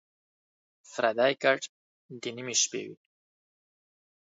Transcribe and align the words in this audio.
پردی 0.93 1.33
کټ 1.43 1.61
دَ 2.21 2.23
نیمې 2.35 2.55
شپې 2.61 2.81
وي 2.87 2.95